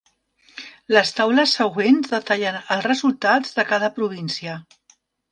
Les 0.95 1.09
taules 1.17 1.51
següents 1.57 2.09
detallen 2.13 2.57
els 2.61 2.87
resultats 2.91 3.53
de 3.59 3.67
cada 3.73 3.91
província. 3.99 4.57